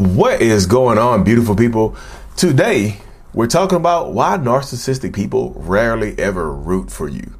[0.00, 1.94] What is going on, beautiful people?
[2.34, 3.02] Today,
[3.34, 7.34] we're talking about why narcissistic people rarely ever root for you.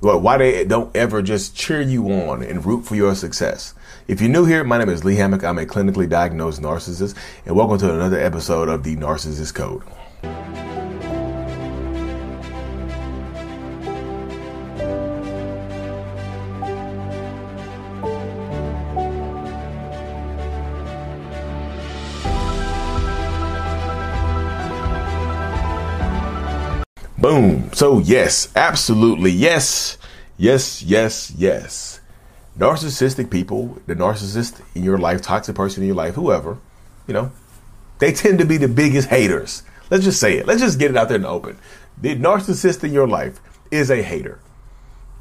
[0.00, 3.72] Why they don't ever just cheer you on and root for your success.
[4.08, 5.42] If you're new here, my name is Lee Hammock.
[5.42, 9.82] I'm a clinically diagnosed narcissist, and welcome to another episode of the Narcissist Code.
[27.22, 27.70] Boom.
[27.72, 29.30] So, yes, absolutely.
[29.30, 29.96] Yes,
[30.36, 32.00] yes, yes, yes.
[32.58, 36.58] Narcissistic people, the narcissist in your life, toxic person in your life, whoever,
[37.06, 37.30] you know,
[38.00, 39.62] they tend to be the biggest haters.
[39.88, 40.48] Let's just say it.
[40.48, 41.60] Let's just get it out there in the open.
[41.96, 43.38] The narcissist in your life
[43.70, 44.40] is a hater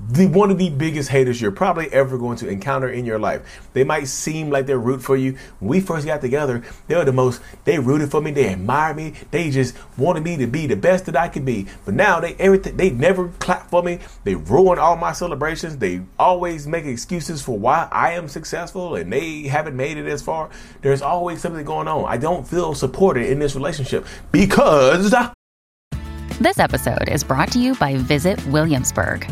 [0.09, 3.41] the one of the biggest haters you're probably ever going to encounter in your life.
[3.73, 5.37] They might seem like they're root for you.
[5.59, 8.97] When we first got together, they were the most they rooted for me, they admired
[8.97, 11.67] me, they just wanted me to be the best that I could be.
[11.85, 13.99] But now they everything they never clap for me.
[14.23, 15.77] They ruin all my celebrations.
[15.77, 20.21] They always make excuses for why I am successful and they haven't made it as
[20.21, 20.49] far.
[20.81, 22.05] There's always something going on.
[22.05, 25.13] I don't feel supported in this relationship because
[26.39, 29.31] This episode is brought to you by Visit Williamsburg.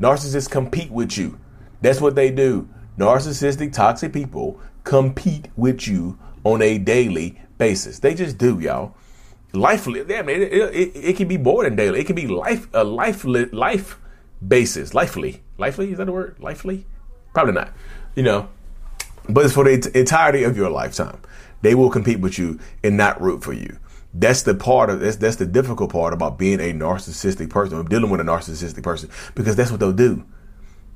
[0.00, 1.38] Narcissists compete with you.
[1.80, 2.68] That's what they do.
[2.98, 7.98] Narcissistic, toxic people compete with you on a daily basis.
[7.98, 8.94] They just do, y'all.
[9.52, 12.00] Life, yeah, man, it, it, it can be more than daily.
[12.00, 13.98] It can be life, a life, life
[14.46, 14.94] basis.
[14.94, 16.36] Lifely, lifely is that a word?
[16.38, 16.86] Lifely,
[17.32, 17.72] probably not.
[18.14, 18.48] You know,
[19.28, 21.20] but it's for the entirety of your lifetime.
[21.62, 23.78] They will compete with you and not root for you.
[24.14, 28.10] That's the part of that's that's the difficult part about being a narcissistic person dealing
[28.10, 30.24] with a narcissistic person because that's what they'll do.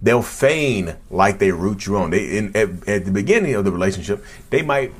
[0.00, 2.10] They'll feign like they root you on.
[2.10, 4.92] They in, at, at the beginning of the relationship, they might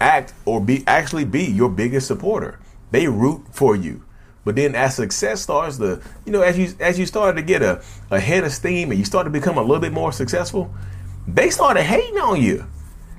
[0.00, 2.58] act or be actually be your biggest supporter.
[2.90, 4.04] They root for you.
[4.44, 7.60] But then as success starts to, you know, as you as you start to get
[7.60, 10.74] a, a head of steam and you start to become a little bit more successful,
[11.26, 12.66] they started hating on you.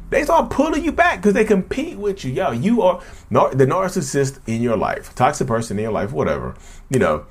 [0.09, 2.31] They start pulling you back because they compete with you.
[2.31, 6.56] Yo, you are nar- the narcissist in your life, toxic person in your life, whatever.
[6.90, 7.25] You know,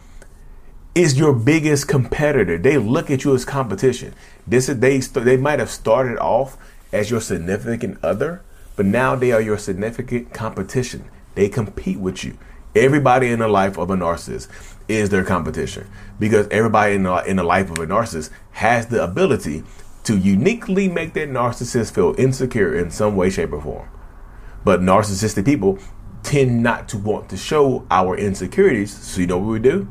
[0.94, 2.58] is your biggest competitor.
[2.58, 4.14] They look at you as competition.
[4.46, 6.56] This is they they might have started off
[6.92, 8.42] as your significant other,
[8.76, 11.08] but now they are your significant competition.
[11.34, 12.38] They compete with you.
[12.74, 14.48] Everybody in the life of a narcissist
[14.88, 15.86] is their competition
[16.18, 19.64] because everybody in the, in the life of a narcissist has the ability
[20.08, 23.90] to uniquely make that narcissist feel insecure in some way, shape, or form.
[24.64, 25.78] But narcissistic people
[26.22, 28.90] tend not to want to show our insecurities.
[28.90, 29.86] So you know what we do?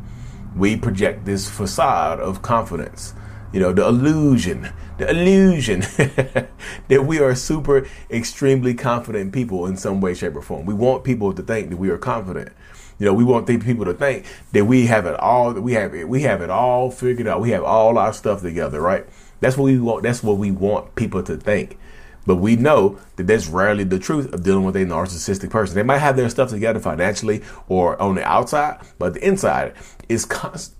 [0.56, 3.13] We project this facade of confidence.
[3.53, 5.81] You know, the illusion, the illusion
[6.88, 10.66] that we are super, extremely confident people in some way, shape, or form.
[10.66, 12.53] We want people to think that we are confident.
[12.97, 15.53] You know, we want the people to think that we have it all.
[15.53, 16.09] That we have it.
[16.09, 17.39] We have it all figured out.
[17.39, 19.06] We have all our stuff together, right?
[19.40, 20.03] That's what we want.
[20.03, 21.78] That's what we want people to think.
[22.25, 25.75] But we know that that's rarely the truth of dealing with a narcissistic person.
[25.75, 29.74] They might have their stuff together financially or on the outside, but the inside
[30.10, 30.75] is constant.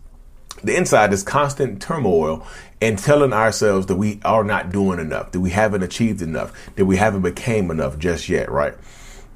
[0.64, 2.46] The inside is constant turmoil
[2.82, 6.86] and telling ourselves that we are not doing enough, that we haven't achieved enough, that
[6.86, 8.74] we haven't became enough just yet, right?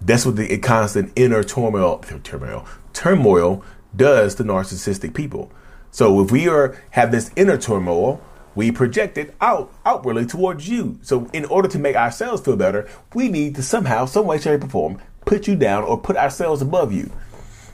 [0.01, 3.63] That's what the constant inner turmoil, turmoil, turmoil
[3.95, 5.51] does to narcissistic people.
[5.91, 8.19] So if we are have this inner turmoil,
[8.55, 10.99] we project it out outwardly towards you.
[11.01, 14.63] So in order to make ourselves feel better, we need to somehow, some way, shape,
[14.63, 17.11] or form, put you down or put ourselves above you.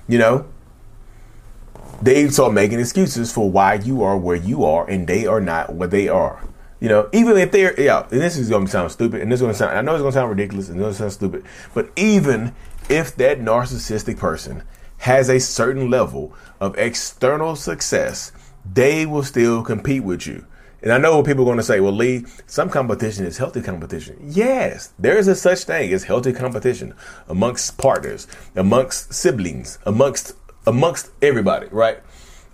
[0.07, 0.45] You know,
[2.01, 5.73] they start making excuses for why you are where you are and they are not
[5.73, 6.43] what they are.
[6.79, 9.37] You know, even if they're yeah, and this is going to sound stupid, and this
[9.37, 11.11] is going to sound I know it's going to sound ridiculous, and it's to sound
[11.11, 12.53] stupid, but even
[12.87, 14.61] if that narcissistic person
[14.97, 18.31] has a certain level of external success,
[18.71, 20.45] they will still compete with you.
[20.87, 23.61] And I know what people are going to say, well, Lee, some competition is healthy
[23.61, 24.17] competition.
[24.23, 26.95] Yes, there is a such thing as healthy competition
[27.27, 28.25] amongst partners,
[28.55, 30.33] amongst siblings, amongst
[30.65, 31.99] amongst everybody, right?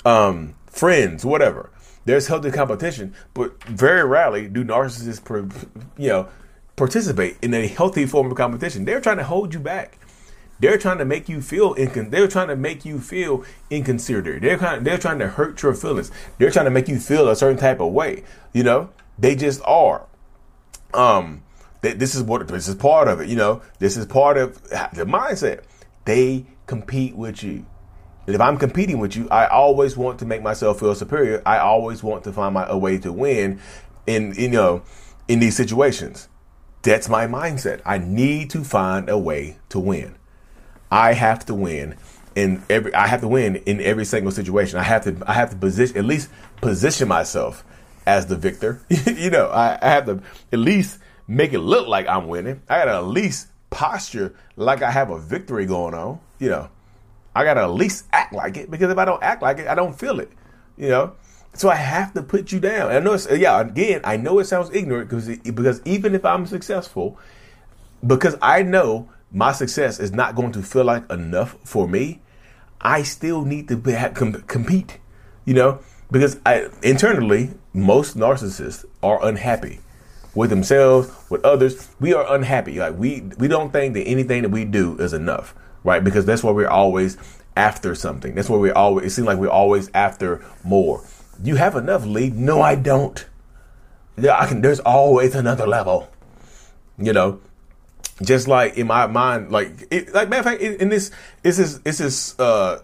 [0.04, 1.70] Um, friends, whatever.
[2.06, 5.68] There's healthy competition, but very rarely do narcissists,
[6.00, 6.28] you know,
[6.76, 8.86] participate in a healthy form of competition.
[8.86, 10.00] They're trying to hold you back.
[10.64, 14.44] They're trying to make you feel incon- they're trying to make you feel inconsiderate.
[14.44, 16.10] They're kind of, they're trying to hurt your feelings.
[16.38, 18.24] They're trying to make you feel a certain type of way.
[18.54, 18.90] You know,
[19.20, 20.06] they just are.
[20.94, 21.44] Um,
[21.82, 23.28] they, this is what this is part of it.
[23.28, 25.66] You know, this is part of the mindset.
[26.06, 27.66] They compete with you.
[28.26, 31.42] If I'm competing with you, I always want to make myself feel superior.
[31.46, 33.60] I always want to find my a way to win
[34.08, 34.84] in you know
[35.28, 36.30] in these situations.
[36.84, 37.82] That's my mindset.
[37.86, 40.16] I need to find a way to win.
[40.94, 41.96] I have to win
[42.36, 44.78] in every I have to win in every single situation.
[44.78, 46.30] I have to I have to position at least
[46.62, 47.66] position myself
[48.06, 48.80] as the victor.
[49.08, 52.62] you know, I, I, have to at least make it look like I'm winning.
[52.70, 56.20] I gotta at least posture like I have a victory going on.
[56.38, 56.70] You know,
[57.34, 59.74] I gotta at least act like it because if I don't act like it, I
[59.74, 60.32] don't feel it.
[60.78, 61.16] You know,
[61.54, 62.90] so I have to put you down.
[62.90, 63.60] And I know, it's, yeah.
[63.60, 67.18] Again, I know it sounds ignorant because because even if I'm successful,
[68.06, 72.22] because I know my success is not going to feel like enough for me,
[72.80, 75.00] I still need to be, com- compete,
[75.46, 75.80] you know,
[76.12, 79.80] because I, internally, most narcissists are unhappy
[80.36, 81.90] with themselves, with others.
[82.00, 82.78] We are unhappy.
[82.78, 86.04] Like we, we don't think that anything that we do is enough, right?
[86.04, 87.18] Because that's why we're always
[87.56, 88.36] after something.
[88.36, 91.04] That's why we're always, it seems like we're always after more.
[91.44, 92.30] You have enough, Lee?
[92.30, 93.26] No, I don't.
[94.18, 96.10] Yeah, I can, there's always another level,
[97.00, 97.42] you know,
[98.22, 101.12] just like in my mind, like it, like matter of fact, in, this
[101.42, 102.80] this is this is uh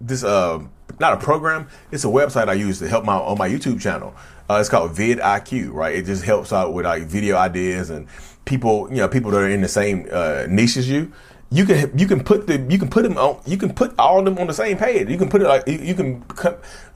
[0.00, 0.62] this uh
[1.00, 4.14] not a program, it's a website I use to help my on my YouTube channel.
[4.48, 5.94] Uh, it's called vidIQ, right?
[5.94, 8.06] It just helps out with like video ideas and
[8.44, 11.12] people, you know, people that are in the same uh, niche as you
[11.50, 14.18] you can you can put the you can put them on you can put all
[14.18, 15.08] of them on the same page.
[15.08, 16.24] You can put it like you, you can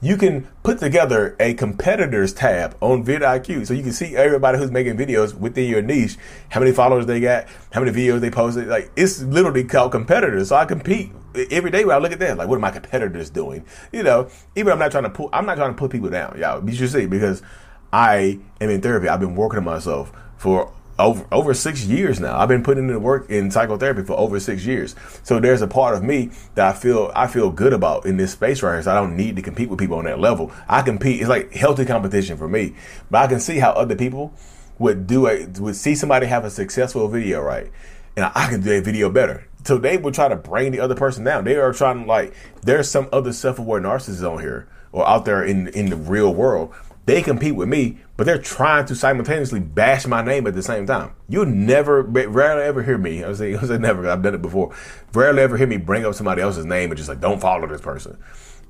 [0.01, 4.71] you can put together a competitors tab on vidIQ, so you can see everybody who's
[4.71, 6.17] making videos within your niche,
[6.49, 8.67] how many followers they got, how many videos they posted.
[8.67, 10.49] Like it's literally called competitors.
[10.49, 11.11] So I compete
[11.51, 12.37] every day when I look at that.
[12.37, 13.65] Like what are my competitors doing?
[13.93, 16.37] You know, even I'm not trying to put I'm not trying to put people down,
[16.37, 16.67] y'all.
[16.67, 17.41] You should see because
[17.93, 19.07] I am in therapy.
[19.07, 22.37] I've been working on myself for over over six years now.
[22.37, 24.95] I've been putting in the work in psychotherapy for over six years.
[25.23, 28.33] So there's a part of me that I feel I feel good about in this
[28.33, 28.83] space right here.
[28.83, 30.51] So I don't need to compete with people on that level.
[30.67, 31.21] I compete.
[31.21, 32.75] It's like healthy competition for me.
[33.09, 34.33] But I can see how other people
[34.77, 37.71] would do a would see somebody have a successful video right,
[38.15, 39.47] and I can do a video better.
[39.65, 41.43] So they would try to bring the other person down.
[41.43, 45.43] They are trying to like there's some other self-aware narcissists on here or out there
[45.43, 46.73] in in the real world
[47.09, 50.85] they compete with me, but they're trying to simultaneously bash my name at the same
[50.85, 51.11] time.
[51.27, 53.23] You'll never, rarely ever hear me.
[53.25, 54.07] I say, I never.
[54.07, 54.75] I've done it before.
[55.13, 57.81] Rarely ever hear me bring up somebody else's name and just like, don't follow this
[57.81, 58.17] person.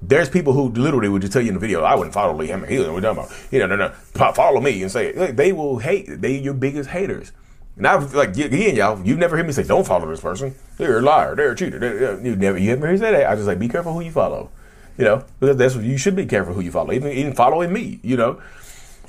[0.01, 2.47] There's people who literally would just tell you in the video, I wouldn't follow Lee
[2.47, 2.69] Hammock.
[2.69, 3.35] He's what we're talking about.
[3.51, 5.35] You know, no, no, follow me and say it.
[5.35, 6.21] They will hate.
[6.21, 7.33] They your biggest haters.
[7.75, 9.05] And I've like again, y'all.
[9.05, 10.55] You've never heard me say, "Don't follow this person.
[10.77, 11.35] They're a liar.
[11.35, 13.29] They're a cheater." They're, uh, you never, you never heard me say that.
[13.29, 14.49] I just like, be careful who you follow.
[14.99, 16.91] You know, that's what you should be careful who you follow.
[16.91, 18.41] Even even following me, you know.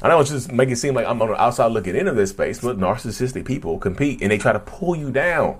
[0.00, 2.30] I know it's just make it seem like I'm on the outside looking into this
[2.30, 5.58] space, but narcissistic people compete and they try to pull you down.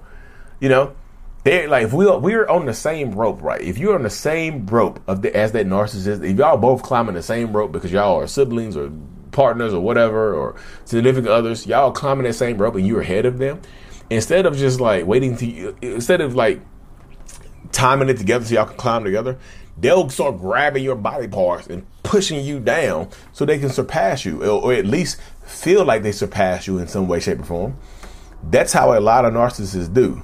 [0.61, 0.95] You know,
[1.43, 3.61] they're like if we are, we're on the same rope, right?
[3.61, 7.17] If you're on the same rope of the, as that narcissist, if y'all both climbing
[7.17, 8.93] the same rope because y'all are siblings or
[9.33, 13.39] partners or whatever or significant others, y'all climbing that same rope and you're ahead of
[13.39, 13.61] them.
[14.11, 16.61] Instead of just like waiting to, instead of like
[17.73, 19.37] timing it together so y'all can climb together,
[19.81, 24.45] they'll start grabbing your body parts and pushing you down so they can surpass you
[24.45, 27.77] or, at least feel like they surpass you in some way, shape, or form.
[28.43, 30.23] That's how a lot of narcissists do.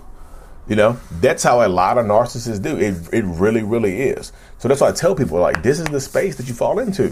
[0.68, 2.76] You know, that's how a lot of narcissists do.
[2.76, 4.32] It, it really, really is.
[4.58, 7.10] So that's why I tell people like, this is the space that you fall into.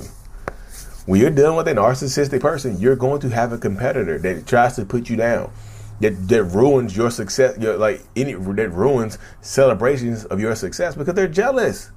[1.07, 4.75] When you're dealing with a narcissistic person, you're going to have a competitor that tries
[4.77, 5.53] to put you down
[6.01, 7.57] that that ruins your success.
[7.59, 11.91] Your, like any that ruins celebrations of your success because they're jealous.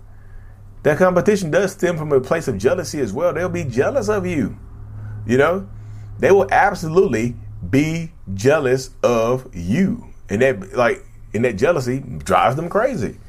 [0.87, 3.33] That competition does stem from a place of jealousy as well.
[3.33, 4.57] They'll be jealous of you.
[5.25, 5.67] You know,
[6.17, 7.35] they will absolutely
[7.69, 11.03] be jealous of you, and that like
[11.33, 13.19] and that jealousy drives them crazy.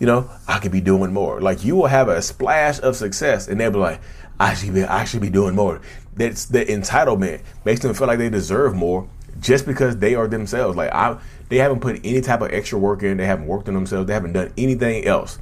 [0.00, 1.40] You know, I could be doing more.
[1.40, 4.00] Like you will have a splash of success, and they'll be like,
[4.40, 5.80] I should be, I should be doing more.
[6.16, 10.76] That's the entitlement makes them feel like they deserve more just because they are themselves.
[10.76, 11.16] Like I
[11.48, 13.18] They haven't put any type of extra work in.
[13.18, 14.08] They haven't worked on themselves.
[14.08, 15.38] They haven't done anything else.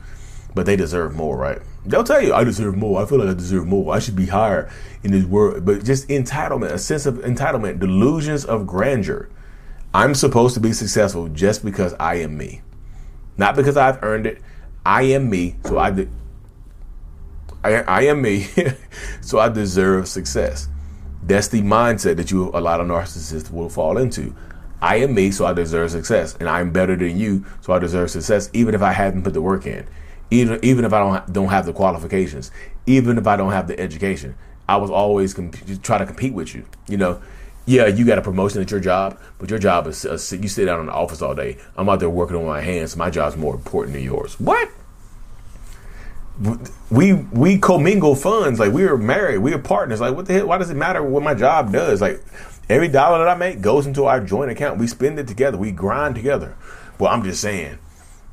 [0.54, 1.60] But they deserve more, right?
[1.86, 3.02] They'll tell you, I deserve more.
[3.02, 3.94] I feel like I deserve more.
[3.94, 4.70] I should be higher
[5.02, 5.64] in this world.
[5.64, 9.28] But just entitlement, a sense of entitlement, delusions of grandeur.
[9.94, 12.62] I'm supposed to be successful just because I am me.
[13.36, 14.42] Not because I've earned it.
[14.84, 16.08] I am me, so I, de-
[17.62, 18.48] I, I am me,
[19.20, 20.68] so I deserve success.
[21.22, 24.34] That's the mindset that you a lot of narcissists will fall into.
[24.80, 28.10] I am me, so I deserve success, and I'm better than you, so I deserve
[28.10, 29.86] success, even if I haven't put the work in,
[30.32, 32.50] even even if I don't don't have the qualifications,
[32.86, 34.34] even if I don't have the education.
[34.68, 36.64] I was always comp- try to compete with you.
[36.88, 37.22] You know,
[37.66, 40.64] yeah, you got a promotion at your job, but your job is uh, you sit
[40.64, 41.58] down in the office all day.
[41.76, 42.96] I'm out there working on my hands.
[42.96, 44.38] My job's more important than yours.
[44.40, 44.70] What?
[46.90, 50.46] we we commingle funds like we are married we are partners like what the hell
[50.46, 52.24] why does it matter what my job does like
[52.70, 55.70] every dollar that i make goes into our joint account we spend it together we
[55.70, 56.56] grind together
[56.98, 57.78] well i'm just saying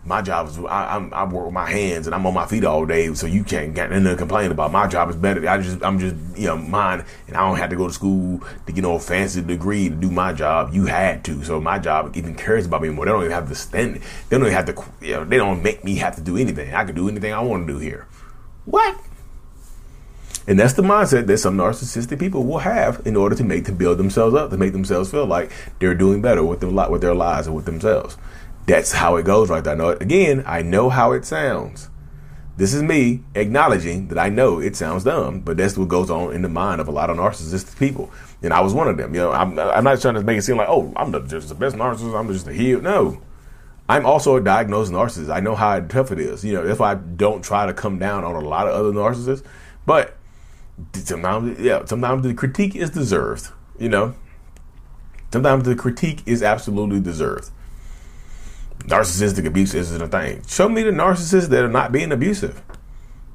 [0.06, 2.64] my job is I, I'm, I work with my hands and I'm on my feet
[2.64, 4.72] all day, so you can't get nothing to complain about.
[4.72, 5.48] My job is better.
[5.48, 8.42] I just I'm just you know mine, and I don't have to go to school
[8.66, 10.74] to get no fancy degree to do my job.
[10.74, 13.06] You had to, so my job even cares about me more.
[13.06, 13.96] They don't even have to stand.
[14.30, 15.06] They don't even have to.
[15.06, 16.74] You know, they don't make me have to do anything.
[16.74, 18.08] I can do anything I want to do here.
[18.66, 19.00] What?
[20.48, 23.72] And that's the mindset that some narcissistic people will have in order to make to
[23.72, 27.14] build themselves up, to make themselves feel like they're doing better with their with their
[27.14, 28.18] lives and with themselves.
[28.70, 29.74] That's how it goes right there.
[29.74, 30.02] I know it.
[30.02, 31.90] again, I know how it sounds.
[32.56, 36.36] This is me acknowledging that I know it sounds dumb, but that's what goes on
[36.36, 38.12] in the mind of a lot of narcissistic people.
[38.44, 39.16] And I was one of them.
[39.16, 41.50] You know, I'm, I'm not trying to make it seem like, oh, I'm the, just
[41.50, 42.16] the best narcissist.
[42.16, 42.80] I'm just a heel.
[42.80, 43.20] No,
[43.88, 45.34] I'm also a diagnosed narcissist.
[45.34, 46.46] I know how tough it is.
[46.46, 48.92] You know, that's why I don't try to come down on a lot of other
[48.92, 49.44] narcissists.
[49.88, 50.16] But
[50.94, 53.50] sometimes, yeah, sometimes the critique is deserved.
[53.80, 54.16] You know,
[55.34, 57.50] sometimes the critique is absolutely deserved
[58.90, 60.44] narcissistic abuse isn't a thing.
[60.48, 62.62] Show me the narcissists that are not being abusive.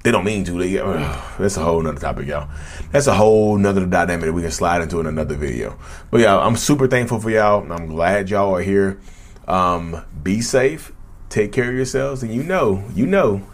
[0.02, 0.52] They don't mean to.
[0.58, 0.74] They,
[1.38, 2.50] that's a whole nother topic, y'all.
[2.90, 5.78] That's a whole nother dynamic that we can slide into in another video.
[6.10, 7.70] But yeah, I'm super thankful for y'all.
[7.72, 9.00] I'm glad y'all are here.
[9.48, 10.92] Um, be safe.
[11.30, 12.22] Take care of yourselves.
[12.22, 13.46] And you know, you know,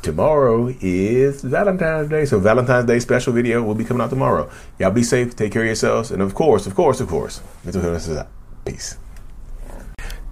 [0.00, 2.24] tomorrow is Valentine's Day.
[2.24, 4.50] So Valentine's Day special video will be coming out tomorrow.
[4.78, 5.36] Y'all be safe.
[5.36, 6.10] Take care of yourselves.
[6.10, 8.28] And of course, of course, of course, mental healness is out.
[8.64, 8.96] Peace.